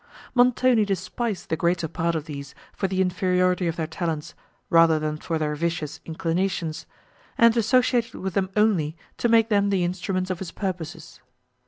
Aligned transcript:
Montoni 0.33 0.83
despised 0.83 1.49
the 1.49 1.55
greater 1.55 1.87
part 1.87 2.15
of 2.15 2.25
these 2.25 2.55
for 2.73 2.87
the 2.87 3.01
inferiority 3.03 3.67
of 3.67 3.75
their 3.75 3.85
talents, 3.85 4.33
rather 4.71 4.97
than 4.97 5.17
for 5.17 5.37
their 5.37 5.53
vicious 5.53 5.99
inclinations, 6.05 6.87
and 7.37 7.55
associated 7.55 8.15
with 8.15 8.33
them 8.33 8.49
only 8.55 8.97
to 9.19 9.29
make 9.29 9.49
them 9.49 9.69
the 9.69 9.83
instruments 9.83 10.31
of 10.31 10.39
his 10.39 10.49
purposes. 10.51 11.21